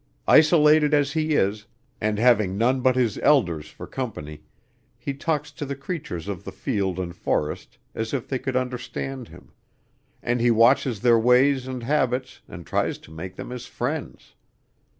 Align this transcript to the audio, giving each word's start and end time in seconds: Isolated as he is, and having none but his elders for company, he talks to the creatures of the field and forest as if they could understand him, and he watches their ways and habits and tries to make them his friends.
Isolated 0.27 0.95
as 0.95 1.11
he 1.11 1.35
is, 1.35 1.67
and 2.01 2.17
having 2.17 2.57
none 2.57 2.81
but 2.81 2.95
his 2.95 3.19
elders 3.19 3.69
for 3.69 3.85
company, 3.85 4.41
he 4.97 5.13
talks 5.13 5.51
to 5.51 5.63
the 5.63 5.75
creatures 5.75 6.27
of 6.27 6.43
the 6.43 6.51
field 6.51 6.97
and 6.97 7.15
forest 7.15 7.77
as 7.93 8.11
if 8.11 8.27
they 8.27 8.39
could 8.39 8.55
understand 8.55 9.27
him, 9.27 9.51
and 10.23 10.41
he 10.41 10.49
watches 10.49 11.01
their 11.01 11.19
ways 11.19 11.67
and 11.67 11.83
habits 11.83 12.41
and 12.47 12.65
tries 12.65 12.97
to 12.97 13.11
make 13.11 13.35
them 13.35 13.51
his 13.51 13.67
friends. 13.67 14.33